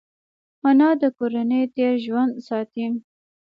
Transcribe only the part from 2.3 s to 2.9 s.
ساتي